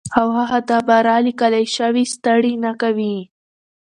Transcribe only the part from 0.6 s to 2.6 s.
دا بره ليکلے شوي ستړې